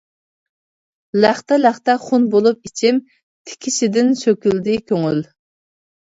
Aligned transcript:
لەختە-لەختە 1.25 1.95
خۇن 2.05 2.25
بولۇپ 2.37 2.71
ئىچىم، 2.71 2.99
تىكىشىدىن 3.51 4.11
سۆكۈلدى 4.25 4.77
كۆڭۈل. 4.91 5.23